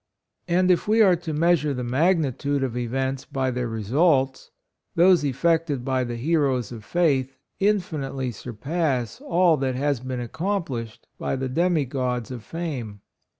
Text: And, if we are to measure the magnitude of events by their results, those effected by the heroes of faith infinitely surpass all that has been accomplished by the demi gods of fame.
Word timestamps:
And, 0.47 0.71
if 0.71 0.87
we 0.87 1.03
are 1.03 1.15
to 1.17 1.31
measure 1.31 1.75
the 1.75 1.83
magnitude 1.83 2.63
of 2.63 2.75
events 2.75 3.23
by 3.23 3.51
their 3.51 3.67
results, 3.67 4.49
those 4.95 5.23
effected 5.23 5.85
by 5.85 6.03
the 6.03 6.15
heroes 6.15 6.71
of 6.71 6.83
faith 6.83 7.37
infinitely 7.59 8.31
surpass 8.31 9.21
all 9.23 9.57
that 9.57 9.75
has 9.75 9.99
been 9.99 10.19
accomplished 10.19 11.05
by 11.19 11.35
the 11.35 11.49
demi 11.49 11.85
gods 11.85 12.31
of 12.31 12.43
fame. 12.43 13.01